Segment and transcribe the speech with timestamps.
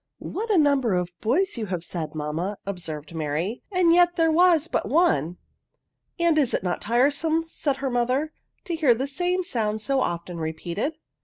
[0.09, 4.31] *' What a number of boys you have said mamma!'* observed Mary, "and yet there
[4.31, 5.37] was but one.""
[6.19, 8.33] And is it not tiresome," said her mo ther,"
[8.65, 10.93] to hear the same sound so often re* peated